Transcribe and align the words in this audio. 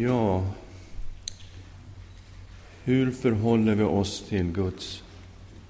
Ja, 0.00 0.44
hur 2.84 3.10
förhåller 3.10 3.74
vi 3.74 3.84
oss 3.84 4.24
till 4.28 4.52
Guds 4.52 5.02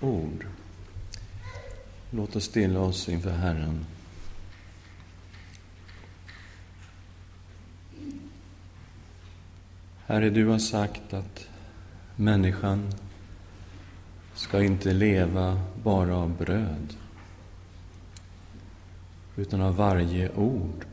ord? 0.00 0.46
Låt 2.10 2.36
oss 2.36 2.44
stilla 2.44 2.80
oss 2.80 3.08
inför 3.08 3.30
Herren. 3.30 3.86
Herre, 10.06 10.30
du 10.30 10.46
har 10.46 10.58
sagt 10.58 11.14
att 11.14 11.48
människan 12.16 12.92
ska 14.34 14.62
inte 14.62 14.92
leva 14.92 15.60
bara 15.82 16.16
av 16.16 16.36
bröd, 16.36 16.94
utan 19.36 19.60
av 19.60 19.76
varje 19.76 20.34
ord 20.34 20.86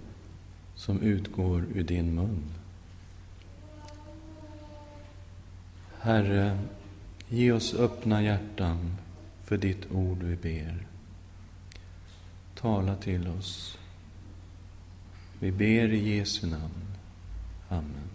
som 0.75 1.01
utgår 1.01 1.65
ur 1.73 1.83
din 1.83 2.15
mun. 2.15 2.43
Herre, 6.05 6.57
ge 7.29 7.51
oss 7.51 7.73
öppna 7.73 8.21
hjärtan 8.21 8.97
för 9.43 9.57
ditt 9.57 9.91
ord 9.91 10.23
vi 10.23 10.35
ber. 10.35 10.87
Tala 12.55 12.95
till 12.95 13.27
oss. 13.27 13.77
Vi 15.39 15.51
ber 15.51 15.93
i 15.93 16.15
Jesu 16.15 16.47
namn. 16.47 16.85
Amen. 17.69 18.09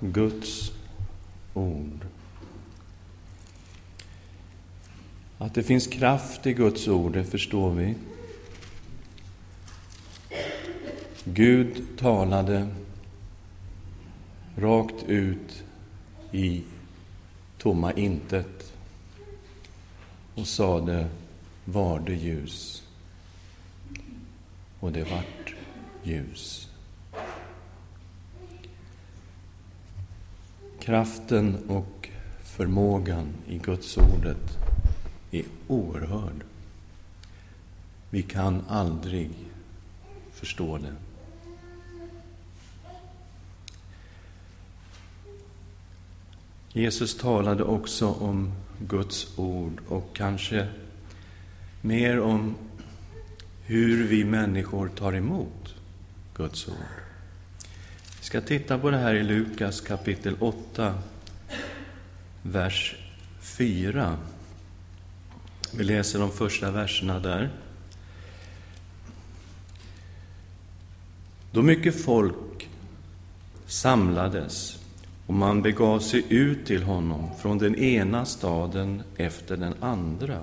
Guds 0.00 0.72
ord. 1.54 2.06
Att 5.38 5.54
det 5.54 5.62
finns 5.62 5.86
kraft 5.86 6.46
i 6.46 6.52
Guds 6.52 6.88
ord, 6.88 7.12
det 7.12 7.24
förstår 7.24 7.70
vi. 7.70 7.94
Gud 11.24 11.98
talade 11.98 12.68
rakt 14.56 15.04
ut 15.06 15.64
i 16.32 16.62
tomma 17.58 17.92
intet 17.92 18.72
och 20.34 20.46
sade 20.46 21.08
var 21.64 22.00
det 22.00 22.14
ljus. 22.14 22.82
Och 24.80 24.92
det 24.92 25.04
vart 25.04 25.54
ljus. 26.02 26.68
Kraften 30.80 31.68
och 31.68 32.08
förmågan 32.42 33.34
i 33.46 33.58
Guds 33.58 33.96
ordet 33.96 34.67
är 35.30 35.44
oerhörd. 35.66 36.44
Vi 38.10 38.22
kan 38.22 38.62
aldrig 38.68 39.30
förstå 40.32 40.78
det. 40.78 40.94
Jesus 46.72 47.16
talade 47.16 47.62
också 47.62 48.06
om 48.06 48.52
Guds 48.80 49.38
ord 49.38 49.80
och 49.88 50.10
kanske 50.12 50.68
mer 51.80 52.20
om 52.20 52.54
hur 53.64 54.08
vi 54.08 54.24
människor 54.24 54.88
tar 54.88 55.12
emot 55.12 55.74
Guds 56.34 56.68
ord. 56.68 56.76
Vi 58.18 58.24
ska 58.24 58.40
titta 58.40 58.78
på 58.78 58.90
det 58.90 58.96
här 58.96 59.14
i 59.14 59.22
Lukas 59.22 59.80
kapitel 59.80 60.36
8, 60.40 60.94
vers 62.42 62.96
4. 63.40 64.16
Vi 65.74 65.84
läser 65.84 66.18
de 66.18 66.30
första 66.30 66.70
verserna 66.70 67.18
där. 67.18 67.50
Då 71.52 71.62
mycket 71.62 72.04
folk 72.04 72.68
samlades 73.66 74.78
och 75.26 75.34
man 75.34 75.62
begav 75.62 76.00
sig 76.00 76.24
ut 76.28 76.66
till 76.66 76.82
honom 76.82 77.30
från 77.40 77.58
den 77.58 77.74
ena 77.74 78.24
staden 78.24 79.02
efter 79.16 79.56
den 79.56 79.74
andra 79.80 80.40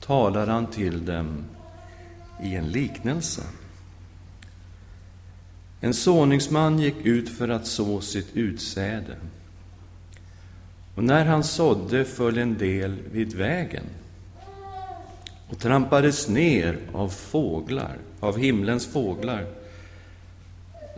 talade 0.00 0.52
han 0.52 0.66
till 0.66 1.04
dem 1.04 1.44
i 2.42 2.54
en 2.54 2.68
liknelse. 2.68 3.42
En 5.80 5.94
såningsman 5.94 6.78
gick 6.78 6.96
ut 7.06 7.28
för 7.28 7.48
att 7.48 7.66
så 7.66 8.00
sitt 8.00 8.36
utsäde. 8.36 9.16
Och 10.94 11.04
när 11.04 11.24
han 11.24 11.44
sådde 11.44 12.04
föll 12.04 12.38
en 12.38 12.58
del 12.58 12.96
vid 13.12 13.34
vägen 13.34 13.84
och 15.52 15.58
trampades 15.58 16.28
ner 16.28 16.78
av 16.92 17.08
fåglar, 17.08 17.98
av 18.20 18.38
himlens 18.38 18.86
fåglar. 18.86 19.46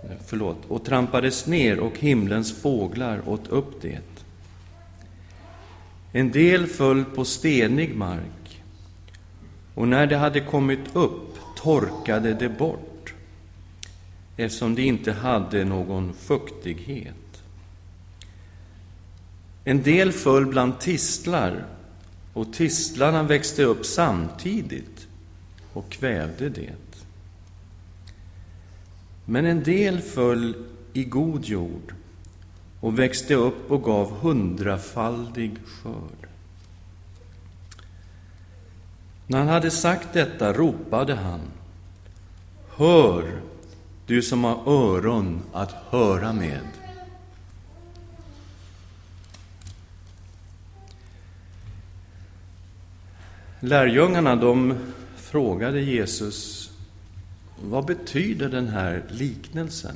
Eh, 0.02 0.10
förlåt, 0.26 0.58
och 0.68 0.84
trampades 0.84 1.46
ner 1.46 1.78
och 1.78 1.98
himlens 1.98 2.62
fåglar 2.62 3.28
åt 3.28 3.48
upp 3.48 3.82
det. 3.82 4.00
En 6.12 6.30
del 6.30 6.66
föll 6.66 7.04
på 7.04 7.24
stenig 7.24 7.96
mark, 7.96 8.62
och 9.74 9.88
när 9.88 10.06
det 10.06 10.16
hade 10.16 10.40
kommit 10.40 10.96
upp 10.96 11.38
torkade 11.56 12.34
det 12.34 12.48
bort, 12.48 13.14
eftersom 14.36 14.74
det 14.74 14.82
inte 14.82 15.12
hade 15.12 15.64
någon 15.64 16.14
fuktighet. 16.14 17.42
En 19.64 19.82
del 19.82 20.12
föll 20.12 20.46
bland 20.46 20.80
tistlar, 20.80 21.66
och 22.34 22.52
tistlarna 22.52 23.22
växte 23.22 23.64
upp 23.64 23.86
samtidigt 23.86 25.06
och 25.72 25.90
kvävde 25.90 26.48
det. 26.48 26.74
Men 29.24 29.46
en 29.46 29.62
del 29.62 30.00
föll 30.00 30.54
i 30.92 31.04
god 31.04 31.44
jord 31.44 31.94
och 32.80 32.98
växte 32.98 33.34
upp 33.34 33.70
och 33.70 33.82
gav 33.82 34.10
hundrafaldig 34.20 35.56
skörd. 35.66 36.28
När 39.26 39.38
han 39.38 39.48
hade 39.48 39.70
sagt 39.70 40.12
detta 40.12 40.52
ropade 40.52 41.14
han 41.14 41.40
Hör, 42.76 43.40
du 44.06 44.22
som 44.22 44.44
har 44.44 44.62
öron 44.66 45.42
att 45.52 45.72
höra 45.90 46.32
med. 46.32 46.83
Lärjungarna 53.66 54.36
de 54.36 54.74
frågade 55.16 55.80
Jesus 55.80 56.70
vad 57.62 57.86
betyder 57.86 58.48
den 58.48 58.68
här 58.68 59.02
liknelsen? 59.10 59.94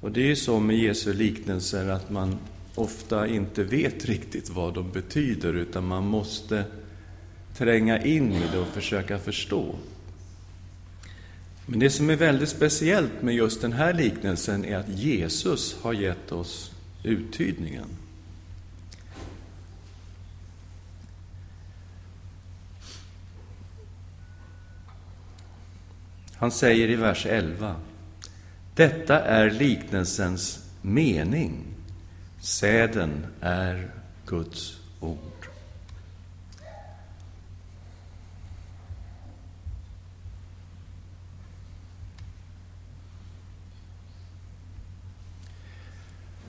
Och 0.00 0.12
det 0.12 0.20
är 0.20 0.26
ju 0.26 0.36
så 0.36 0.60
med 0.60 0.76
Jesu 0.76 1.12
liknelser 1.12 1.88
att 1.88 2.10
man 2.10 2.38
ofta 2.74 3.26
inte 3.26 3.64
vet 3.64 4.04
riktigt 4.04 4.50
vad 4.50 4.74
de 4.74 4.90
betyder, 4.92 5.54
utan 5.54 5.86
man 5.86 6.06
måste 6.06 6.64
tränga 7.56 8.04
in 8.04 8.32
i 8.32 8.42
det 8.52 8.58
och 8.58 8.68
försöka 8.68 9.18
förstå. 9.18 9.74
Men 11.66 11.78
det 11.78 11.90
som 11.90 12.10
är 12.10 12.16
väldigt 12.16 12.48
speciellt 12.48 13.22
med 13.22 13.34
just 13.34 13.62
den 13.62 13.72
här 13.72 13.94
liknelsen 13.94 14.64
är 14.64 14.76
att 14.76 14.88
Jesus 14.88 15.76
har 15.82 15.92
gett 15.92 16.32
oss 16.32 16.72
uttydningen. 17.04 17.86
Han 26.40 26.50
säger 26.50 26.90
i 26.90 26.96
vers 26.96 27.26
11. 27.26 27.76
Detta 28.74 29.20
är 29.24 29.50
liknelsens 29.50 30.64
mening. 30.82 31.64
Säden 32.40 33.26
är 33.40 33.90
Guds 34.26 34.80
ord. 35.00 35.18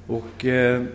Och 0.08 0.46
eh, 0.46 0.86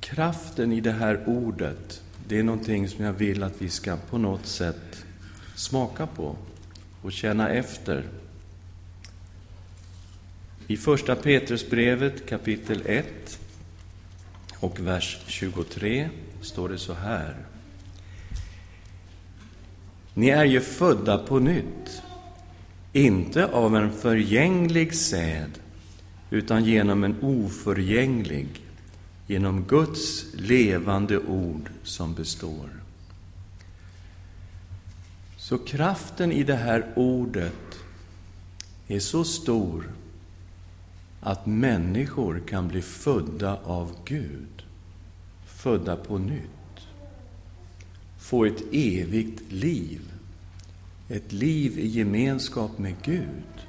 kraften 0.00 0.72
i 0.72 0.80
det 0.80 0.92
här 0.92 1.22
ordet, 1.26 2.02
det 2.28 2.38
är 2.38 2.42
någonting 2.42 2.88
som 2.88 3.04
jag 3.04 3.12
vill 3.12 3.42
att 3.42 3.62
vi 3.62 3.68
ska 3.68 3.96
på 4.10 4.18
något 4.18 4.46
sätt 4.46 5.04
smaka 5.54 6.06
på 6.06 6.36
och 7.06 7.12
känna 7.12 7.48
efter. 7.48 8.04
I 10.66 10.76
Första 10.76 11.16
Petrusbrevet 11.16 12.28
kapitel 12.28 12.82
1 12.86 13.38
och 14.60 14.80
vers 14.80 15.18
23 15.26 16.08
står 16.40 16.68
det 16.68 16.78
så 16.78 16.92
här. 16.92 17.36
Ni 20.14 20.28
är 20.28 20.44
ju 20.44 20.60
födda 20.60 21.18
på 21.18 21.38
nytt, 21.38 22.02
inte 22.92 23.46
av 23.46 23.76
en 23.76 23.92
förgänglig 23.92 24.94
säd, 24.94 25.50
utan 26.30 26.64
genom 26.64 27.04
en 27.04 27.16
oförgänglig, 27.20 28.48
genom 29.26 29.64
Guds 29.64 30.26
levande 30.34 31.18
ord 31.18 31.70
som 31.82 32.14
består. 32.14 32.85
Så 35.48 35.58
kraften 35.58 36.32
i 36.32 36.42
det 36.42 36.54
här 36.54 36.92
ordet 36.96 37.78
är 38.86 39.00
så 39.00 39.24
stor 39.24 39.92
att 41.20 41.46
människor 41.46 42.42
kan 42.48 42.68
bli 42.68 42.82
födda 42.82 43.58
av 43.64 43.96
Gud, 44.04 44.64
födda 45.46 45.96
på 45.96 46.18
nytt, 46.18 46.88
få 48.18 48.44
ett 48.44 48.62
evigt 48.72 49.52
liv, 49.52 50.00
ett 51.08 51.32
liv 51.32 51.78
i 51.78 51.86
gemenskap 51.86 52.78
med 52.78 52.94
Gud, 53.02 53.66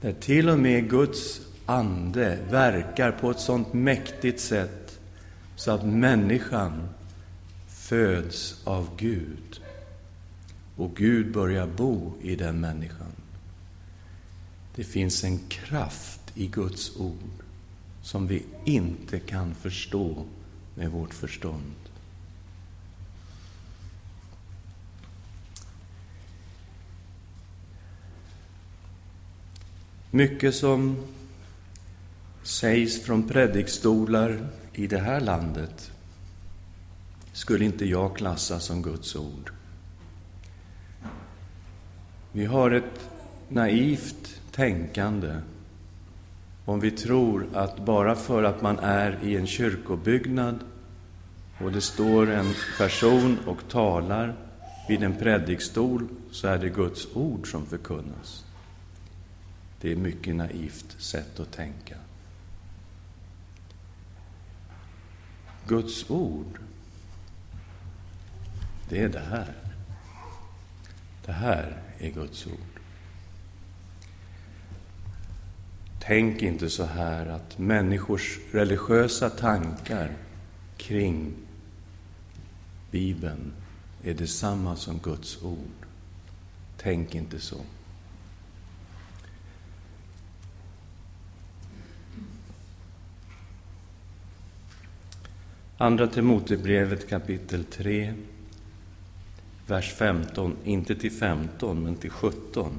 där 0.00 0.12
till 0.12 0.48
och 0.48 0.58
med 0.58 0.90
Guds 0.90 1.40
ande 1.66 2.38
verkar 2.50 3.12
på 3.12 3.30
ett 3.30 3.40
sådant 3.40 3.72
mäktigt 3.72 4.40
sätt 4.40 5.00
så 5.56 5.70
att 5.70 5.86
människan 5.86 6.88
föds 7.68 8.60
av 8.64 8.88
Gud 8.96 9.60
och 10.76 10.96
Gud 10.96 11.32
börjar 11.32 11.66
bo 11.66 12.12
i 12.22 12.36
den 12.36 12.60
människan. 12.60 13.12
Det 14.74 14.84
finns 14.84 15.24
en 15.24 15.38
kraft 15.38 16.20
i 16.34 16.46
Guds 16.46 16.96
ord 16.96 17.42
som 18.02 18.26
vi 18.26 18.44
inte 18.64 19.18
kan 19.18 19.54
förstå 19.54 20.24
med 20.74 20.90
vårt 20.90 21.14
förstånd. 21.14 21.74
Mycket 30.10 30.54
som 30.54 30.96
sägs 32.42 33.02
från 33.02 33.28
predikstolar 33.28 34.48
i 34.72 34.86
det 34.86 34.98
här 34.98 35.20
landet 35.20 35.90
skulle 37.32 37.64
inte 37.64 37.84
jag 37.84 38.16
klassa 38.16 38.60
som 38.60 38.82
Guds 38.82 39.16
ord. 39.16 39.52
Vi 42.36 42.44
har 42.44 42.70
ett 42.70 43.10
naivt 43.48 44.40
tänkande 44.52 45.36
om 46.64 46.80
vi 46.80 46.90
tror 46.90 47.46
att 47.54 47.84
bara 47.84 48.16
för 48.16 48.42
att 48.42 48.62
man 48.62 48.78
är 48.78 49.18
i 49.24 49.36
en 49.36 49.46
kyrkobyggnad 49.46 50.58
och 51.58 51.72
det 51.72 51.80
står 51.80 52.30
en 52.30 52.54
person 52.78 53.38
och 53.46 53.68
talar 53.68 54.36
vid 54.88 55.02
en 55.02 55.16
predikstol 55.16 56.08
så 56.30 56.48
är 56.48 56.58
det 56.58 56.68
Guds 56.68 57.08
ord 57.14 57.50
som 57.50 57.66
förkunnas. 57.66 58.44
Det 59.80 59.88
är 59.88 59.92
ett 59.92 59.98
mycket 59.98 60.36
naivt 60.36 60.96
sätt 60.98 61.40
att 61.40 61.52
tänka. 61.52 61.96
Guds 65.66 66.10
ord, 66.10 66.58
det 68.88 69.02
är 69.02 69.08
det 69.08 69.24
här. 69.30 69.65
Det 71.26 71.32
här 71.32 71.82
är 71.98 72.10
Guds 72.10 72.46
ord. 72.46 72.80
Tänk 76.00 76.42
inte 76.42 76.70
så 76.70 76.84
här 76.84 77.26
att 77.26 77.58
människors 77.58 78.38
religiösa 78.52 79.30
tankar 79.30 80.10
kring 80.76 81.34
Bibeln 82.90 83.52
är 84.02 84.14
detsamma 84.14 84.76
som 84.76 84.98
Guds 84.98 85.42
ord. 85.42 85.86
Tänk 86.76 87.14
inte 87.14 87.40
så. 87.40 87.60
Andra 95.78 96.06
Timotebrevet 96.06 97.08
kapitel 97.08 97.64
3, 97.64 98.14
vers 99.66 99.94
15, 99.94 100.56
inte 100.64 100.94
till 100.94 101.12
15 101.12 101.82
men 101.82 101.96
till 101.96 102.10
17. 102.10 102.72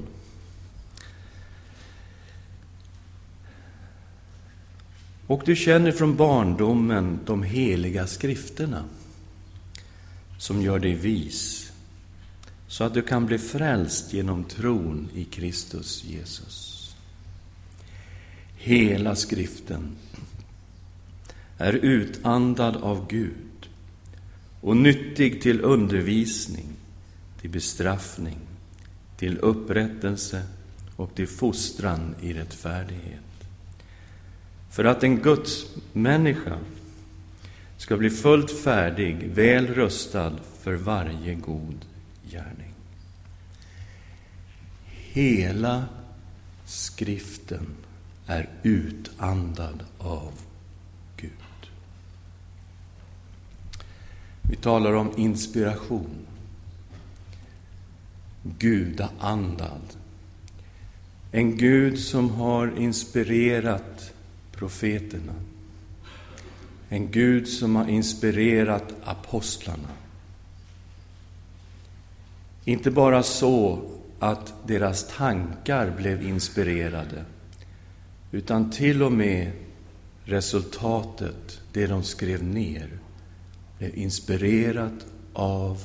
Och 5.26 5.42
du 5.46 5.56
känner 5.56 5.92
från 5.92 6.16
barndomen 6.16 7.20
de 7.24 7.42
heliga 7.42 8.06
skrifterna 8.06 8.84
som 10.38 10.62
gör 10.62 10.78
dig 10.78 10.94
vis 10.94 11.72
så 12.68 12.84
att 12.84 12.94
du 12.94 13.02
kan 13.02 13.26
bli 13.26 13.38
frälst 13.38 14.12
genom 14.12 14.44
tron 14.44 15.08
i 15.14 15.24
Kristus 15.24 16.04
Jesus. 16.04 16.94
Hela 18.56 19.16
skriften 19.16 19.96
är 21.58 21.72
utandad 21.72 22.76
av 22.76 23.06
Gud 23.08 23.68
och 24.60 24.76
nyttig 24.76 25.42
till 25.42 25.60
undervisning, 25.60 26.66
till 27.40 27.50
bestraffning, 27.50 28.38
till 29.16 29.38
upprättelse 29.38 30.42
och 30.96 31.14
till 31.14 31.28
fostran 31.28 32.14
i 32.20 32.32
rättfärdighet 32.32 33.20
för 34.70 34.84
att 34.84 35.02
en 35.02 35.16
Guds 35.16 35.66
människa 35.92 36.58
ska 37.76 37.96
bli 37.96 38.10
fullt 38.10 38.50
färdig, 38.50 39.30
väl 39.34 39.66
rustad 39.66 40.32
för 40.60 40.74
varje 40.74 41.34
god 41.34 41.84
gärning. 42.30 42.74
Hela 45.12 45.84
skriften 46.64 47.66
är 48.26 48.48
utandad 48.62 49.84
av 49.98 50.32
Gud. 51.16 51.32
Vi 54.42 54.56
talar 54.56 54.92
om 54.92 55.12
inspiration. 55.16 56.27
Gudaandad. 58.58 59.80
En 61.32 61.56
Gud 61.56 61.98
som 61.98 62.30
har 62.30 62.78
inspirerat 62.78 64.12
profeterna. 64.52 65.34
En 66.88 67.10
Gud 67.10 67.48
som 67.48 67.76
har 67.76 67.88
inspirerat 67.88 68.94
apostlarna. 69.04 69.88
Inte 72.64 72.90
bara 72.90 73.22
så 73.22 73.82
att 74.18 74.54
deras 74.66 75.16
tankar 75.16 75.94
blev 75.96 76.22
inspirerade, 76.22 77.24
utan 78.32 78.70
till 78.70 79.02
och 79.02 79.12
med 79.12 79.52
resultatet, 80.24 81.60
det 81.72 81.86
de 81.86 82.02
skrev 82.02 82.44
ner, 82.44 82.88
blev 83.78 83.98
inspirerat 83.98 85.06
av 85.32 85.84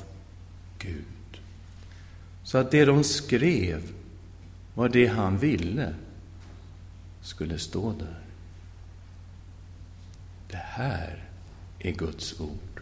Gud. 0.78 1.13
Så 2.44 2.58
att 2.58 2.70
det 2.70 2.84
de 2.84 3.04
skrev 3.04 3.82
var 4.74 4.88
det 4.88 5.06
han 5.06 5.38
ville 5.38 5.94
skulle 7.20 7.58
stå 7.58 7.92
där. 7.92 8.18
Det 10.48 10.62
här 10.64 11.24
är 11.78 11.92
Guds 11.92 12.40
ord. 12.40 12.80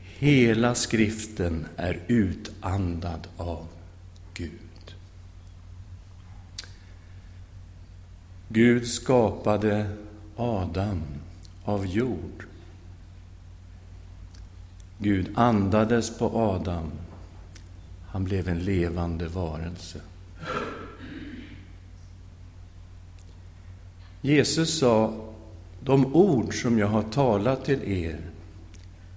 Hela 0.00 0.74
skriften 0.74 1.66
är 1.76 2.00
utandad 2.06 3.26
av 3.36 3.66
Gud. 4.34 4.50
Gud 8.48 8.86
skapade 8.86 9.96
Adam 10.36 11.02
av 11.64 11.86
jord. 11.86 12.46
Gud 14.98 15.32
andades 15.34 16.18
på 16.18 16.38
Adam. 16.38 16.90
Han 18.16 18.24
blev 18.24 18.48
en 18.48 18.58
levande 18.58 19.28
varelse. 19.28 20.00
Jesus 24.20 24.78
sa 24.78 25.14
de 25.80 26.14
ord 26.14 26.62
som 26.62 26.78
jag 26.78 26.86
har 26.86 27.02
talat 27.02 27.64
till 27.64 27.82
er 27.82 28.20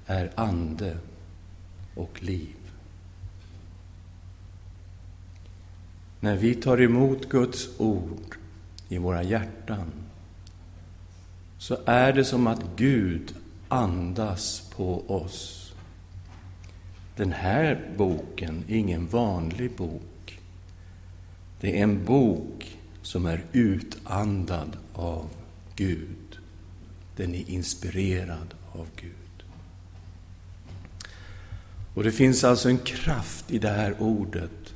är 0.06 0.32
ande 0.36 0.98
och 1.96 2.24
liv. 2.24 2.56
När 6.20 6.36
vi 6.36 6.56
tar 6.56 6.82
emot 6.82 7.30
Guds 7.30 7.70
ord 7.78 8.36
i 8.90 8.98
våra 8.98 9.24
hjärtan 9.24 9.92
så 11.58 11.78
är 11.86 12.14
det 12.14 12.26
som 12.26 12.48
att 12.48 12.64
Gud 12.76 13.36
andas 13.68 14.70
på 14.76 15.12
oss. 15.12 15.69
Den 17.20 17.32
här 17.32 17.92
boken 17.98 18.64
är 18.68 18.76
ingen 18.76 19.08
vanlig 19.08 19.72
bok. 19.76 20.40
Det 21.60 21.80
är 21.80 21.84
en 21.84 22.06
bok 22.06 22.78
som 23.02 23.26
är 23.26 23.44
utandad 23.52 24.78
av 24.94 25.30
Gud. 25.76 26.40
Den 27.16 27.36
är 27.36 27.50
inspirerad 27.50 28.54
av 28.72 28.88
Gud. 28.96 29.44
Och 31.94 32.04
det 32.04 32.12
finns 32.12 32.44
alltså 32.44 32.70
en 32.70 32.78
kraft 32.78 33.52
i 33.52 33.60
det 33.60 33.70
här 33.70 33.96
ordet 34.00 34.74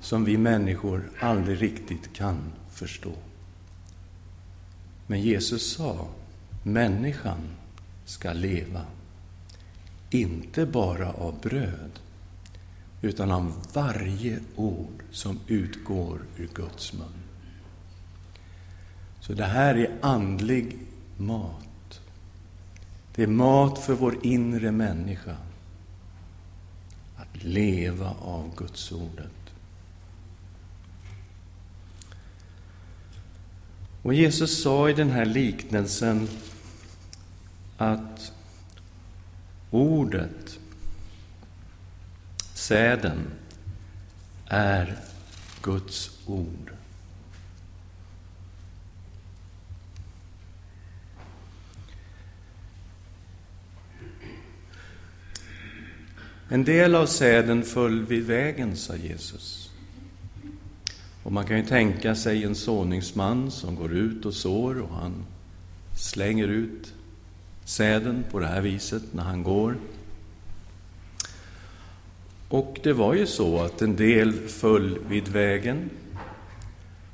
som 0.00 0.24
vi 0.24 0.38
människor 0.38 1.10
aldrig 1.20 1.62
riktigt 1.62 2.12
kan 2.12 2.52
förstå. 2.70 3.12
Men 5.06 5.20
Jesus 5.20 5.72
sa, 5.72 6.08
människan 6.62 7.40
ska 8.04 8.32
leva, 8.32 8.84
inte 10.10 10.66
bara 10.66 11.12
av 11.12 11.40
bröd, 11.40 11.98
utan 13.02 13.30
av 13.30 13.52
varje 13.72 14.40
ord 14.56 15.02
som 15.10 15.40
utgår 15.46 16.20
ur 16.36 16.48
Guds 16.54 16.92
mun. 16.92 17.22
Så 19.20 19.32
det 19.32 19.44
här 19.44 19.74
är 19.74 19.98
andlig 20.02 20.78
mat. 21.16 22.00
Det 23.14 23.22
är 23.22 23.26
mat 23.26 23.78
för 23.78 23.94
vår 23.94 24.26
inre 24.26 24.72
människa. 24.72 25.36
Att 27.16 27.44
leva 27.44 28.14
av 28.20 28.56
Guds 28.56 28.92
ordet. 28.92 29.32
Och 34.02 34.14
Jesus 34.14 34.62
sa 34.62 34.90
i 34.90 34.92
den 34.92 35.10
här 35.10 35.24
liknelsen 35.24 36.28
att 37.76 38.32
ordet, 39.70 40.58
säden, 42.54 43.30
är 44.46 44.96
Guds 45.62 46.10
ord. 46.26 46.72
En 56.48 56.64
del 56.64 56.94
av 56.94 57.06
säden 57.06 57.62
föll 57.62 58.04
vid 58.04 58.26
vägen, 58.26 58.76
sa 58.76 58.96
Jesus. 58.96 59.70
Och 61.22 61.32
man 61.32 61.46
kan 61.46 61.56
ju 61.56 61.66
tänka 61.66 62.14
sig 62.14 62.44
en 62.44 62.54
såningsman 62.54 63.50
som 63.50 63.76
går 63.76 63.92
ut 63.92 64.26
och 64.26 64.34
sår 64.34 64.80
och 64.80 64.94
han 64.94 65.24
slänger 65.96 66.48
ut 66.48 66.94
säden 67.70 68.24
på 68.30 68.38
det 68.38 68.46
här 68.46 68.60
viset 68.60 69.02
när 69.12 69.22
han 69.22 69.42
går. 69.42 69.76
Och 72.48 72.80
det 72.82 72.92
var 72.92 73.14
ju 73.14 73.26
så 73.26 73.62
att 73.62 73.82
en 73.82 73.96
del 73.96 74.32
föll 74.32 74.98
vid 75.08 75.28
vägen. 75.28 75.90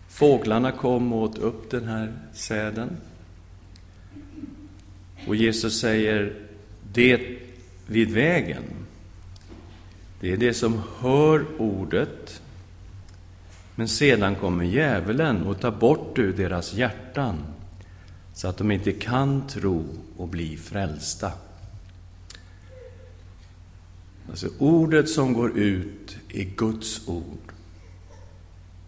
Fåglarna 0.08 0.72
kom 0.72 1.12
och 1.12 1.22
åt 1.22 1.38
upp 1.38 1.70
den 1.70 1.84
här 1.84 2.12
säden. 2.32 2.96
Och 5.26 5.36
Jesus 5.36 5.80
säger, 5.80 6.32
det 6.92 7.38
vid 7.86 8.10
vägen, 8.10 8.62
det 10.20 10.32
är 10.32 10.36
det 10.36 10.54
som 10.54 10.82
hör 10.98 11.44
ordet, 11.58 12.42
men 13.74 13.88
sedan 13.88 14.34
kommer 14.34 14.64
djävulen 14.64 15.46
och 15.46 15.60
tar 15.60 15.70
bort 15.70 16.18
ur 16.18 16.32
deras 16.32 16.74
hjärtan 16.74 17.36
så 18.36 18.48
att 18.48 18.56
de 18.56 18.70
inte 18.70 18.92
kan 18.92 19.46
tro 19.46 19.84
och 20.16 20.28
bli 20.28 20.56
frälsta. 20.56 21.32
Alltså, 24.30 24.48
ordet 24.58 25.08
som 25.08 25.32
går 25.32 25.58
ut 25.58 26.16
är 26.28 26.44
Guds 26.44 27.08
ord. 27.08 27.52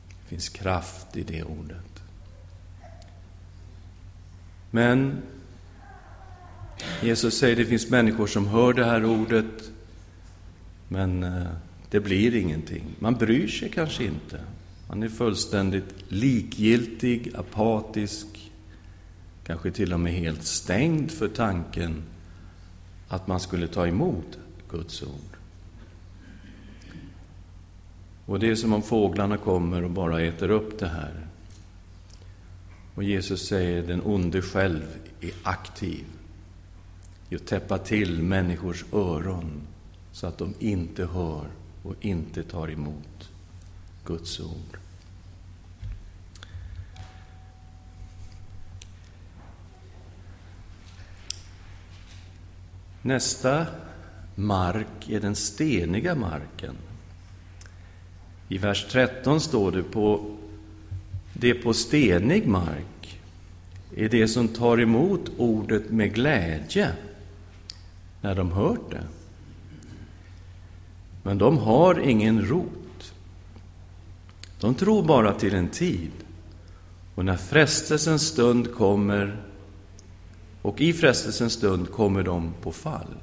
Det 0.08 0.28
finns 0.28 0.48
kraft 0.48 1.16
i 1.16 1.22
det 1.22 1.42
ordet. 1.42 2.02
Men 4.70 5.22
Jesus 7.02 7.38
säger 7.38 7.54
att 7.54 7.58
det 7.58 7.66
finns 7.66 7.90
människor 7.90 8.26
som 8.26 8.46
hör 8.46 8.72
det 8.72 8.84
här 8.84 9.04
ordet, 9.04 9.70
men 10.88 11.22
eh, 11.22 11.46
det 11.90 12.00
blir 12.00 12.34
ingenting. 12.34 12.84
Man 12.98 13.14
bryr 13.14 13.48
sig 13.48 13.70
kanske 13.70 14.04
inte. 14.04 14.40
Man 14.88 15.02
är 15.02 15.08
fullständigt 15.08 15.94
likgiltig, 16.08 17.32
apatisk, 17.34 18.37
kanske 19.48 19.70
till 19.70 19.92
och 19.92 20.00
med 20.00 20.12
helt 20.12 20.44
stängd 20.44 21.10
för 21.10 21.28
tanken 21.28 22.02
att 23.08 23.26
man 23.26 23.40
skulle 23.40 23.68
ta 23.68 23.86
emot 23.86 24.38
Guds 24.70 25.02
ord. 25.02 25.36
Och 28.26 28.40
det 28.40 28.50
är 28.50 28.54
som 28.54 28.72
om 28.72 28.82
fåglarna 28.82 29.36
kommer 29.36 29.84
och 29.84 29.90
bara 29.90 30.20
äter 30.20 30.50
upp 30.50 30.78
det 30.78 30.88
här. 30.88 31.26
Och 32.94 33.04
Jesus 33.04 33.48
säger 33.48 33.82
den 33.82 34.02
onde 34.04 34.42
själv 34.42 34.82
är 35.20 35.32
aktiv 35.42 36.04
i 37.28 37.36
att 37.36 37.46
täppa 37.46 37.78
till 37.78 38.22
människors 38.22 38.84
öron 38.92 39.60
så 40.12 40.26
att 40.26 40.38
de 40.38 40.54
inte 40.58 41.06
hör 41.06 41.46
och 41.82 41.94
inte 42.00 42.42
tar 42.42 42.70
emot 42.70 43.30
Guds 44.04 44.40
ord. 44.40 44.78
Nästa 53.08 53.66
mark 54.34 55.08
är 55.08 55.20
den 55.20 55.36
steniga 55.36 56.14
marken. 56.14 56.74
I 58.48 58.58
vers 58.58 58.86
13 58.90 59.40
står 59.40 59.72
det 59.72 59.82
på 59.82 60.36
det 61.32 61.54
på 61.54 61.74
stenig 61.74 62.46
mark 62.46 63.20
är 63.96 64.08
det 64.08 64.28
som 64.28 64.48
tar 64.48 64.80
emot 64.80 65.30
ordet 65.36 65.90
med 65.90 66.14
glädje 66.14 66.92
när 68.20 68.34
de 68.34 68.52
hört 68.52 68.90
det. 68.90 69.04
Men 71.22 71.38
de 71.38 71.58
har 71.58 72.00
ingen 72.00 72.44
rot. 72.44 73.12
De 74.60 74.74
tror 74.74 75.02
bara 75.02 75.32
till 75.32 75.54
en 75.54 75.68
tid. 75.68 76.12
Och 77.14 77.24
när 77.24 77.36
frestelsens 77.36 78.26
stund 78.26 78.74
kommer, 78.74 79.47
och 80.62 80.80
i 80.80 80.92
frestelsens 80.92 81.52
stund 81.52 81.92
kommer 81.92 82.22
de 82.22 82.54
på 82.62 82.72
fall. 82.72 83.14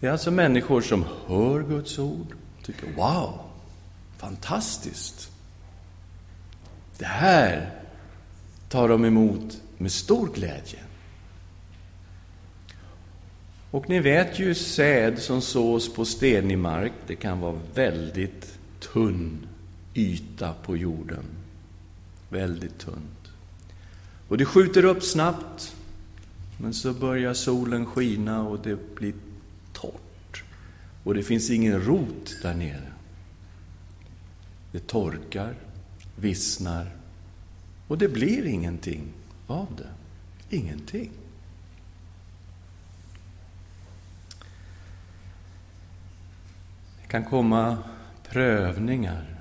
Det 0.00 0.06
är 0.06 0.12
alltså 0.12 0.30
människor 0.30 0.80
som 0.80 1.04
hör 1.26 1.62
Guds 1.62 1.98
ord 1.98 2.34
och 2.58 2.64
tycker 2.64 2.92
wow, 2.96 3.40
fantastiskt. 4.16 5.30
Det 6.98 7.06
här 7.06 7.70
tar 8.68 8.88
de 8.88 9.04
emot 9.04 9.60
med 9.78 9.92
stor 9.92 10.28
glädje. 10.34 10.78
Och 13.70 13.88
ni 13.88 14.00
vet 14.00 14.38
ju 14.38 14.54
säd 14.54 15.18
som 15.18 15.42
sås 15.42 15.94
på 15.94 16.04
stenig 16.04 16.58
mark, 16.58 16.92
det 17.06 17.16
kan 17.16 17.40
vara 17.40 17.60
väldigt 17.74 18.58
tunn 18.80 19.46
yta 19.94 20.54
på 20.62 20.76
jorden. 20.76 21.24
Väldigt 22.28 22.78
tunn. 22.78 23.13
Och 24.28 24.38
det 24.38 24.44
skjuter 24.44 24.84
upp 24.84 25.02
snabbt, 25.02 25.76
men 26.58 26.74
så 26.74 26.92
börjar 26.92 27.34
solen 27.34 27.86
skina 27.86 28.48
och 28.48 28.58
det 28.58 28.94
blir 28.94 29.14
torrt. 29.72 30.44
Och 31.04 31.14
det 31.14 31.22
finns 31.22 31.50
ingen 31.50 31.80
rot 31.80 32.36
där 32.42 32.54
nere. 32.54 32.92
Det 34.72 34.86
torkar, 34.86 35.54
vissnar 36.16 36.90
och 37.88 37.98
det 37.98 38.08
blir 38.08 38.46
ingenting 38.46 39.12
av 39.46 39.68
det. 39.76 40.56
Ingenting. 40.56 41.10
Det 47.02 47.08
kan 47.08 47.24
komma 47.24 47.78
prövningar 48.28 49.40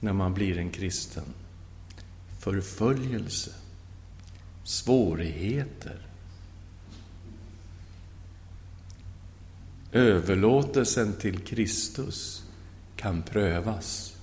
när 0.00 0.12
man 0.12 0.34
blir 0.34 0.58
en 0.58 0.70
kristen. 0.70 1.24
Förföljelse, 2.38 3.50
svårigheter. 4.66 5.98
Överlåtelsen 9.92 11.12
till 11.12 11.38
Kristus 11.38 12.44
kan 12.96 13.22
prövas. 13.22 14.16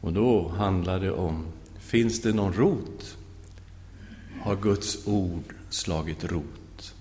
Och 0.00 0.12
då 0.12 0.48
handlar 0.48 1.00
det 1.00 1.10
om, 1.10 1.46
finns 1.78 2.22
det 2.22 2.32
någon 2.32 2.52
rot? 2.52 3.16
Har 4.42 4.56
Guds 4.56 5.06
ord 5.06 5.54
slagit 5.70 6.24
rot 6.24 6.94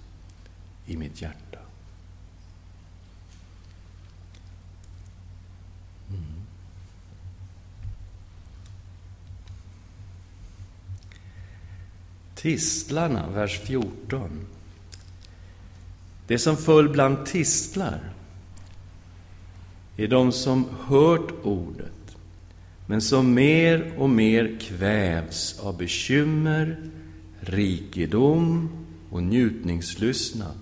i 0.85 0.97
mitt 0.97 1.21
hjärta? 1.21 1.59
Tistlarna, 12.45 13.29
vers 13.29 13.59
14. 13.59 14.45
Det 16.27 16.39
som 16.39 16.57
föll 16.57 16.89
bland 16.89 17.25
tistlar 17.25 17.99
är 19.97 20.07
de 20.07 20.31
som 20.31 20.65
hört 20.87 21.31
ordet, 21.43 22.17
men 22.87 23.01
som 23.01 23.33
mer 23.33 23.93
och 23.97 24.09
mer 24.09 24.59
kvävs 24.59 25.59
av 25.59 25.77
bekymmer, 25.77 26.77
rikedom 27.39 28.69
och 29.09 29.23
njutningslystnad 29.23 30.59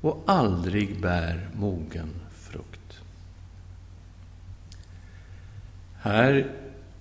och 0.00 0.22
aldrig 0.26 1.00
bär 1.00 1.48
mogen 1.54 2.10
frukt. 2.40 2.98
Här 6.00 6.50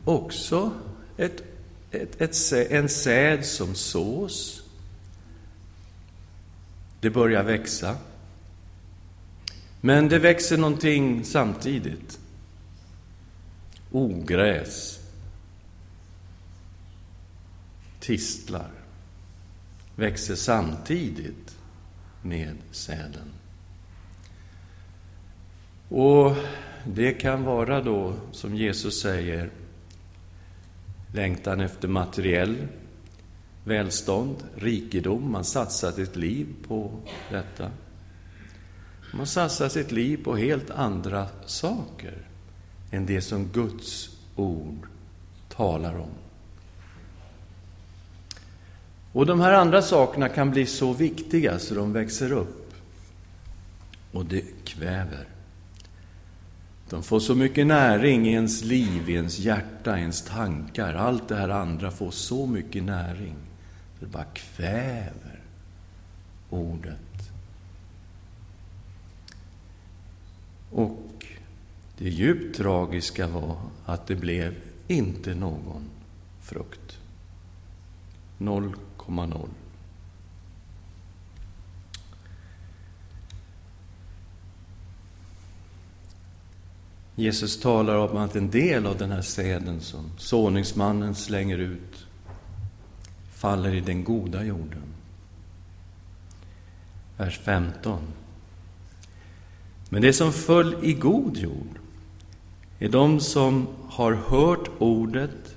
också 0.04 0.72
ett, 1.18 1.53
ett, 1.94 2.22
ett, 2.22 2.72
en 2.72 2.90
säd 2.90 3.46
som 3.46 3.76
sås. 3.76 4.64
Det 7.00 7.10
börjar 7.10 7.44
växa. 7.44 7.98
Men 9.82 10.10
det 10.10 10.20
växer 10.20 10.58
någonting 10.58 11.26
samtidigt. 11.26 12.20
Ogräs. 13.92 15.00
Tistlar. 18.00 18.72
Växer 19.96 20.36
samtidigt 20.36 21.58
med 22.22 22.58
säden. 22.72 23.34
Och 25.90 26.36
det 26.86 27.14
kan 27.14 27.44
vara 27.44 27.82
då, 27.82 28.16
som 28.32 28.56
Jesus 28.56 29.02
säger, 29.02 29.50
längtan 31.14 31.60
efter 31.60 31.88
materiell 31.88 32.68
välstånd, 33.64 34.36
rikedom. 34.56 35.32
Man 35.32 35.44
satsar 35.44 35.92
sitt 35.92 36.16
liv 36.16 36.48
på 36.68 36.92
detta. 37.32 37.72
Man 39.14 39.28
satsar 39.28 39.70
sitt 39.70 39.92
liv 39.92 40.24
på 40.24 40.36
helt 40.36 40.70
andra 40.70 41.28
saker 41.46 42.14
än 42.92 43.06
det 43.06 43.22
som 43.22 43.48
Guds 43.48 44.10
ord 44.36 44.88
talar 45.50 46.00
om. 46.00 46.12
Och 49.12 49.26
de 49.26 49.40
här 49.40 49.54
andra 49.54 49.82
sakerna 49.82 50.30
kan 50.30 50.52
bli 50.52 50.66
så 50.66 50.94
viktiga 50.94 51.60
så 51.60 51.76
de 51.76 51.94
växer 51.94 52.32
upp. 52.32 52.74
Och 54.12 54.26
det 54.26 54.66
kväver. 54.66 55.33
De 56.94 57.04
får 57.04 57.20
så 57.20 57.36
mycket 57.36 57.68
näring 57.68 58.28
i 58.28 58.32
ens 58.32 58.64
liv, 58.64 59.10
i 59.10 59.14
ens 59.14 59.40
hjärta, 59.40 59.98
i 59.98 60.02
ens 60.02 60.22
tankar. 60.22 60.94
Allt 60.94 61.28
det 61.28 61.36
här 61.36 61.50
andra 61.50 61.92
får 61.92 62.12
så 62.12 62.46
mycket 62.46 62.84
näring. 62.84 63.36
Det 64.00 64.06
bara 64.06 64.24
kväver 64.24 65.42
ordet. 66.50 67.32
Och 70.72 71.26
det 71.98 72.10
djupt 72.10 72.58
tragiska 72.58 73.28
var 73.28 73.58
att 73.86 74.08
det 74.08 74.16
blev 74.16 74.56
inte 74.88 75.36
någon 75.36 75.90
frukt. 76.42 76.98
0,0. 78.40 79.50
Jesus 87.16 87.60
talar 87.60 87.96
om 87.96 88.18
att 88.18 88.36
en 88.36 88.50
del 88.50 88.86
av 88.86 88.98
den 88.98 89.12
här 89.12 89.22
säden 89.22 89.82
som 89.82 90.12
såningsmannen 90.18 91.16
slänger 91.16 91.58
ut 91.58 92.06
faller 93.34 93.74
i 93.74 93.82
den 93.82 94.04
goda 94.04 94.44
jorden. 94.44 94.84
Vers 97.18 97.40
15. 97.40 98.00
Men 99.90 100.02
det 100.02 100.14
som 100.14 100.34
föll 100.34 100.76
i 100.84 100.94
god 100.94 101.38
jord 101.38 101.80
är 102.80 102.90
de 102.90 103.20
som 103.20 103.68
har 103.90 104.14
hört 104.14 104.70
ordet 104.80 105.56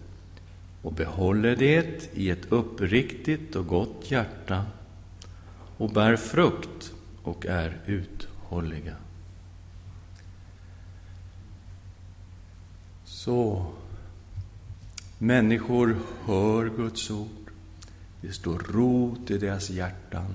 och 0.82 0.92
behåller 0.92 1.56
det 1.56 2.10
i 2.14 2.30
ett 2.30 2.52
uppriktigt 2.52 3.56
och 3.56 3.66
gott 3.66 4.10
hjärta 4.10 4.64
och 5.76 5.90
bär 5.90 6.16
frukt 6.16 6.92
och 7.22 7.46
är 7.46 7.76
uthålliga. 7.86 8.94
Så 13.26 13.66
människor 15.18 15.96
hör 16.24 16.68
Guds 16.76 17.10
ord. 17.10 17.50
Det 18.20 18.32
står 18.32 18.58
rot 18.58 19.30
i 19.30 19.38
deras 19.38 19.70
hjärtan. 19.70 20.34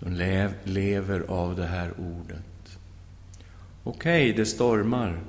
De 0.00 0.10
lever 0.64 1.20
av 1.20 1.56
det 1.56 1.66
här 1.66 1.92
ordet. 2.00 2.78
Okej, 3.84 4.30
okay, 4.30 4.32
det 4.32 4.46
stormar. 4.46 5.20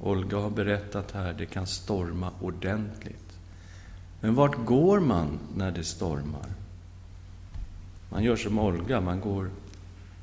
Olga 0.00 0.38
har 0.38 0.50
berättat 0.50 1.12
här, 1.12 1.34
det 1.38 1.46
kan 1.46 1.66
storma 1.66 2.30
ordentligt. 2.40 3.38
Men 4.20 4.34
vart 4.34 4.64
går 4.64 5.00
man 5.00 5.38
när 5.56 5.70
det 5.70 5.84
stormar? 5.84 6.48
Man 8.10 8.24
gör 8.24 8.36
som 8.36 8.58
Olga, 8.58 9.00
man 9.00 9.20
går 9.20 9.50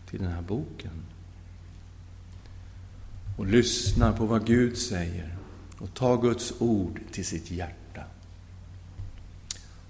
till 0.09 0.19
den 0.19 0.31
här 0.31 0.41
boken 0.41 1.05
och 3.39 3.47
lyssnar 3.47 4.13
på 4.13 4.25
vad 4.25 4.45
Gud 4.45 4.77
säger 4.77 5.35
och 5.77 5.93
tar 5.93 6.21
Guds 6.21 6.53
ord 6.59 6.99
till 7.11 7.25
sitt 7.25 7.51
hjärta. 7.51 8.03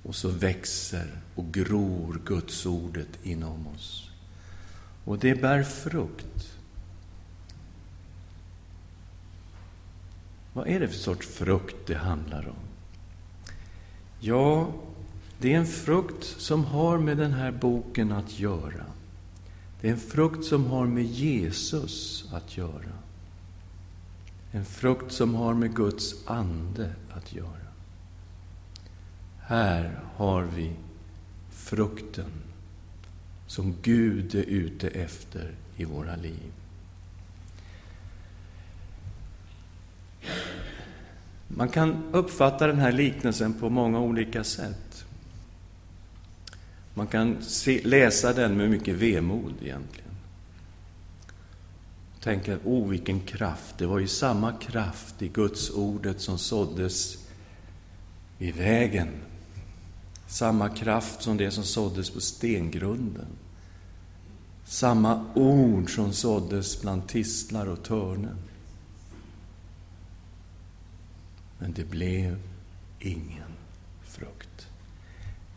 Och 0.04 0.16
så 0.16 0.30
växer 0.30 1.08
och 1.36 1.54
gror 1.54 2.22
Guds 2.26 2.66
ordet 2.66 3.08
inom 3.24 3.68
oss. 3.68 4.10
Och 5.06 5.20
det 5.20 5.42
bär 5.42 5.64
frukt. 5.64 6.54
Vad 10.54 10.68
är 10.68 10.80
det 10.80 10.88
för 10.88 11.00
sorts 11.00 11.28
frukt 11.28 11.88
det 11.88 11.96
handlar 11.96 12.48
om? 12.48 12.68
Ja, 14.20 14.74
det 15.40 15.54
är 15.54 15.58
en 15.58 15.68
frukt 15.68 16.24
som 16.24 16.66
har 16.66 16.98
med 16.98 17.18
den 17.18 17.34
här 17.34 17.52
boken 17.52 18.12
att 18.12 18.40
göra. 18.40 18.86
Det 19.82 19.88
är 19.88 19.92
en 19.92 20.00
frukt 20.00 20.46
som 20.46 20.66
har 20.66 20.86
med 20.86 21.06
Jesus 21.06 22.26
att 22.34 22.58
göra. 22.58 23.09
En 24.52 24.66
frukt 24.66 25.12
som 25.12 25.36
har 25.36 25.54
med 25.54 25.76
Guds 25.76 26.28
ande 26.28 26.94
att 27.12 27.34
göra. 27.34 27.48
Här 29.40 30.00
har 30.16 30.44
vi 30.44 30.72
frukten 31.50 32.32
som 33.48 33.76
Gud 33.82 34.36
är 34.36 34.44
ute 34.44 34.88
efter 34.88 35.56
i 35.76 35.86
våra 35.86 36.16
liv. 36.16 36.52
Man 41.48 41.70
kan 41.70 42.04
uppfatta 42.12 42.68
den 42.68 42.80
här 42.80 42.92
liknelsen 42.92 43.54
på 43.54 43.70
många 43.70 44.00
olika 44.00 44.44
sätt. 44.44 45.06
Man 46.94 47.08
kan 47.08 47.42
se, 47.42 47.82
läsa 47.84 48.34
den 48.34 48.58
med 48.58 48.70
mycket 48.70 48.96
vemod 48.96 49.54
egentligen 49.62 50.09
tänker, 52.22 52.60
oh 52.66 52.90
vilken 52.90 53.20
kraft. 53.20 53.78
Det 53.78 53.86
var 53.86 54.00
ju 54.00 54.08
samma 54.08 54.54
kraft 54.54 55.22
i 55.22 55.28
Guds 55.28 55.70
ordet 55.70 56.22
som 56.22 56.38
såddes 56.38 57.18
i 58.40 58.52
vägen. 58.52 59.10
Samma 60.28 60.70
kraft 60.70 61.22
som 61.22 61.38
det 61.38 61.52
som 61.52 61.64
såddes 61.64 62.10
på 62.10 62.22
stengrunden. 62.22 63.28
Samma 64.66 65.26
ord 65.36 65.96
som 65.96 66.14
såddes 66.14 66.82
bland 66.82 67.08
tistlar 67.08 67.66
och 67.66 67.84
törnen. 67.84 68.38
Men 71.60 71.74
det 71.74 71.90
blev 71.90 72.40
ingen 73.00 73.54
frukt. 74.04 74.68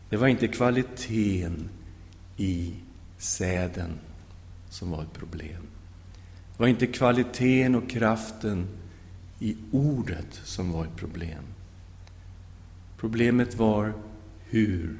Det 0.09 0.17
var 0.17 0.27
inte 0.27 0.47
kvaliteten 0.47 1.69
i 2.37 2.73
säden 3.17 3.99
som 4.69 4.91
var 4.91 5.03
ett 5.03 5.13
problem. 5.13 5.67
Det 6.63 6.65
var 6.65 6.69
inte 6.69 6.87
kvaliteten 6.87 7.75
och 7.75 7.89
kraften 7.89 8.67
i 9.39 9.55
ordet 9.71 10.41
som 10.43 10.71
var 10.71 10.85
ett 10.85 10.95
problem. 10.95 11.43
Problemet 12.97 13.55
var 13.55 13.93
hur 14.49 14.97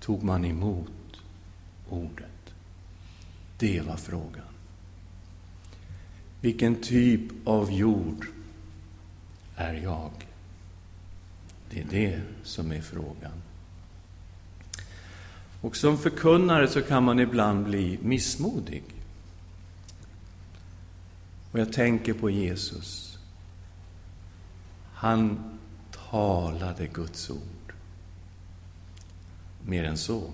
tog 0.00 0.22
man 0.22 0.44
emot 0.44 1.22
ordet? 1.88 2.54
Det 3.58 3.80
var 3.80 3.96
frågan. 3.96 4.52
Vilken 6.40 6.74
typ 6.74 7.22
av 7.44 7.72
jord 7.72 8.26
är 9.56 9.74
jag? 9.74 10.10
Det 11.70 11.80
är 11.80 11.86
det 11.90 12.20
som 12.42 12.72
är 12.72 12.80
frågan. 12.80 13.42
Och 15.60 15.76
som 15.76 15.98
förkunnare 15.98 16.68
så 16.68 16.82
kan 16.82 17.04
man 17.04 17.20
ibland 17.20 17.64
bli 17.64 17.98
missmodig. 18.02 18.97
Och 21.52 21.58
jag 21.58 21.72
tänker 21.72 22.14
på 22.14 22.30
Jesus. 22.30 23.18
Han 24.94 25.38
talade 26.10 26.86
Guds 26.86 27.30
ord. 27.30 27.74
Mer 29.64 29.84
än 29.84 29.98
så. 29.98 30.32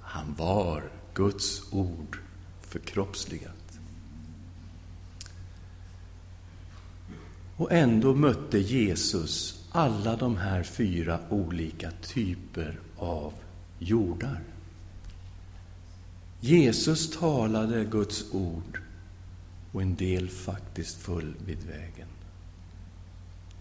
Han 0.00 0.34
var 0.34 0.84
Guds 1.14 1.72
ord 1.72 2.18
förkroppsligat. 2.60 3.78
Och 7.56 7.72
ändå 7.72 8.14
mötte 8.14 8.58
Jesus 8.58 9.64
alla 9.72 10.16
de 10.16 10.36
här 10.36 10.62
fyra 10.62 11.20
olika 11.30 11.90
typer 11.90 12.80
av 12.96 13.32
jordar. 13.78 14.40
Jesus 16.40 17.10
talade 17.10 17.84
Guds 17.84 18.24
ord 18.32 18.81
och 19.72 19.82
en 19.82 19.94
del 19.94 20.28
faktiskt 20.28 20.96
föll 20.96 21.34
vid 21.46 21.58
vägen. 21.62 22.08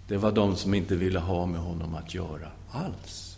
det 0.07 0.17
var 0.17 0.31
de 0.31 0.55
som 0.55 0.73
inte 0.73 0.95
ville 0.95 1.19
ha 1.19 1.45
med 1.45 1.61
honom 1.61 1.95
att 1.95 2.13
göra 2.13 2.47
alls. 2.71 3.37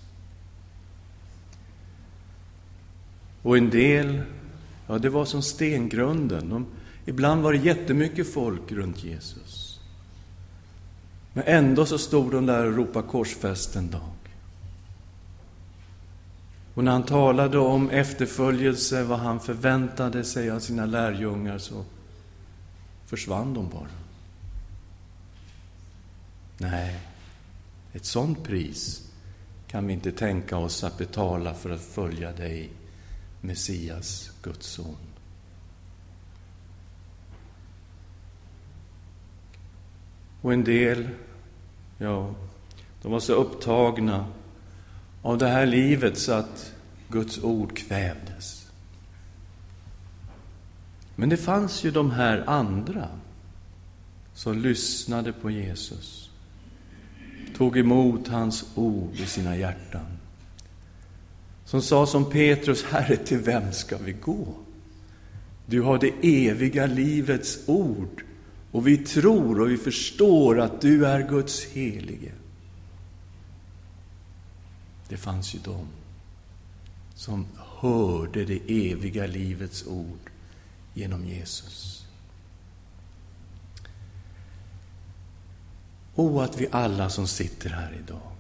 Och 3.41 3.57
en 3.57 3.69
del, 3.69 4.21
ja, 4.87 4.97
det 4.97 5.09
var 5.09 5.25
som 5.25 5.41
stengrunden. 5.41 6.49
De, 6.49 6.65
ibland 7.05 7.41
var 7.41 7.53
det 7.53 7.59
jättemycket 7.59 8.33
folk 8.33 8.71
runt 8.71 9.03
Jesus. 9.03 9.79
Men 11.33 11.43
ändå 11.47 11.85
så 11.85 11.97
stod 11.97 12.31
de 12.31 12.45
där 12.45 12.65
och 12.65 12.75
ropade 12.75 13.07
korsfäst 13.07 13.75
en 13.75 13.89
dag. 13.89 14.13
Och 16.73 16.83
när 16.83 16.91
han 16.91 17.03
talade 17.03 17.57
om 17.57 17.89
efterföljelse, 17.89 19.03
vad 19.03 19.19
han 19.19 19.39
förväntade 19.39 20.23
sig 20.23 20.51
av 20.51 20.59
sina 20.59 20.85
lärjungar, 20.85 21.57
så 21.57 21.85
försvann 23.13 23.53
de 23.53 23.69
bara. 23.69 23.87
Nej, 26.57 26.99
ett 27.93 28.05
sådant 28.05 28.43
pris 28.43 29.11
kan 29.67 29.87
vi 29.87 29.93
inte 29.93 30.11
tänka 30.11 30.57
oss 30.57 30.83
att 30.83 30.97
betala 30.97 31.53
för 31.53 31.69
att 31.69 31.81
följa 31.81 32.31
dig, 32.31 32.69
Messias, 33.41 34.31
Guds 34.41 34.67
son. 34.67 34.95
Och 40.41 40.53
en 40.53 40.63
del, 40.63 41.09
ja, 41.97 42.35
de 43.01 43.11
var 43.11 43.19
så 43.19 43.33
upptagna 43.33 44.27
av 45.21 45.37
det 45.37 45.47
här 45.47 45.65
livet 45.65 46.17
så 46.17 46.31
att 46.31 46.73
Guds 47.09 47.43
ord 47.43 47.77
kvävdes. 47.77 48.62
Men 51.15 51.29
det 51.29 51.37
fanns 51.37 51.83
ju 51.83 51.91
de 51.91 52.11
här 52.11 52.43
andra 52.47 53.07
som 54.33 54.57
lyssnade 54.57 55.33
på 55.33 55.51
Jesus, 55.51 56.29
tog 57.57 57.77
emot 57.77 58.27
hans 58.27 58.65
ord 58.75 59.13
i 59.13 59.25
sina 59.25 59.57
hjärtan. 59.57 60.05
Som 61.65 61.81
sa 61.81 62.05
som 62.05 62.29
Petrus, 62.29 62.83
Herre, 62.83 63.17
till 63.17 63.39
vem 63.39 63.71
ska 63.71 63.97
vi 63.97 64.11
gå? 64.11 64.47
Du 65.65 65.81
har 65.81 65.97
det 65.97 66.47
eviga 66.47 66.85
livets 66.85 67.59
ord 67.65 68.23
och 68.71 68.87
vi 68.87 68.97
tror 68.97 69.61
och 69.61 69.69
vi 69.69 69.77
förstår 69.77 70.59
att 70.59 70.81
du 70.81 71.05
är 71.05 71.29
Guds 71.29 71.65
helige. 71.65 72.31
Det 75.09 75.17
fanns 75.17 75.55
ju 75.55 75.59
de 75.63 75.87
som 77.15 77.45
hörde 77.55 78.45
det 78.45 78.91
eviga 78.91 79.27
livets 79.27 79.87
ord 79.87 80.32
genom 80.93 81.25
Jesus. 81.25 82.05
Och 86.15 86.43
att 86.43 86.61
vi 86.61 86.67
alla 86.71 87.09
som 87.09 87.27
sitter 87.27 87.69
här 87.69 87.93
idag 87.93 88.33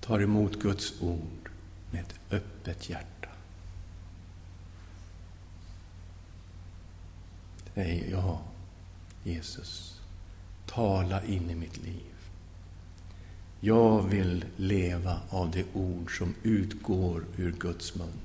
tar 0.00 0.20
emot 0.20 0.62
Guds 0.62 1.02
ord 1.02 1.50
med 1.90 2.00
ett 2.00 2.14
öppet 2.30 2.90
hjärta. 2.90 3.28
Säg 7.74 8.10
ja, 8.10 8.42
Jesus, 9.24 10.00
tala 10.66 11.24
in 11.24 11.50
i 11.50 11.54
mitt 11.54 11.76
liv. 11.76 12.14
Jag 13.60 14.02
vill 14.02 14.44
leva 14.56 15.20
av 15.30 15.50
det 15.50 15.64
ord 15.72 16.18
som 16.18 16.34
utgår 16.42 17.24
ur 17.36 17.52
Guds 17.52 17.94
mun. 17.94 18.20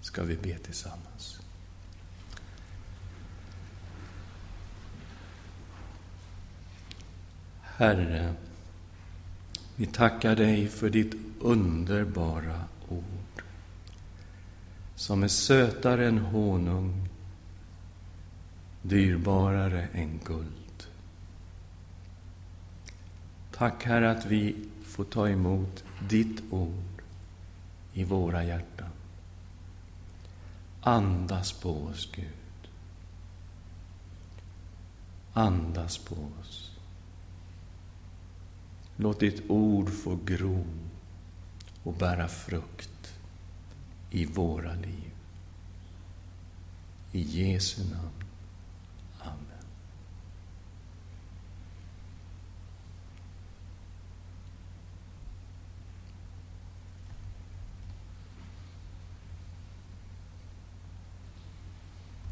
Ska 0.00 0.22
vi 0.22 0.36
be 0.36 0.58
tillsammans? 0.58 1.40
Herre, 7.60 8.34
vi 9.76 9.86
tackar 9.86 10.36
dig 10.36 10.68
för 10.68 10.90
ditt 10.90 11.14
underbara 11.40 12.64
ord 12.88 13.42
som 15.00 15.22
är 15.22 15.28
sötare 15.28 16.08
än 16.08 16.18
honung, 16.18 17.08
dyrbarare 18.82 19.88
än 19.92 20.20
guld. 20.24 20.86
Tack, 23.52 23.84
Herre, 23.84 24.10
att 24.10 24.26
vi 24.26 24.56
får 24.84 25.04
ta 25.04 25.28
emot 25.28 25.84
ditt 26.08 26.42
ord 26.50 27.02
i 27.92 28.04
våra 28.04 28.44
hjärtan. 28.44 28.79
Andas 30.80 31.52
på 31.52 31.70
oss, 31.70 32.08
Gud. 32.14 32.70
Andas 35.32 35.98
på 35.98 36.14
oss. 36.40 36.70
Låt 38.96 39.20
ditt 39.20 39.50
ord 39.50 39.90
få 39.90 40.18
gro 40.24 40.66
och 41.82 41.94
bära 41.94 42.28
frukt 42.28 43.14
i 44.10 44.26
våra 44.26 44.74
liv. 44.74 45.12
I 47.12 47.20
Jesu 47.20 47.84
namn. 47.84 48.29